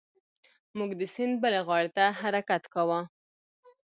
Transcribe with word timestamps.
موږ 0.77 0.91
د 0.99 1.01
سیند 1.13 1.33
بلې 1.43 1.59
غاړې 1.67 1.89
ته 1.97 2.05
حرکت 2.19 2.63
کاوه. 2.73 2.99